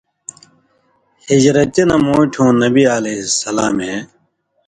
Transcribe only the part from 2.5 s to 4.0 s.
نبی علیہ السلامے